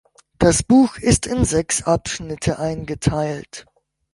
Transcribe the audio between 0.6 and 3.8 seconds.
Buch ist in sechs Abschnitte eingeteilt.